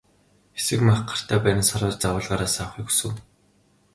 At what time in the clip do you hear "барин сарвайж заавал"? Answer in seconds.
1.43-2.27